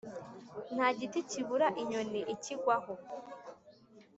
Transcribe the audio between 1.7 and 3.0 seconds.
inyoni ikigwaho.